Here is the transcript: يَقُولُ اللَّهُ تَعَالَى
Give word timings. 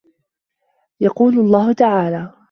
يَقُولُ 1.01 1.39
اللَّهُ 1.39 1.73
تَعَالَى 1.73 2.33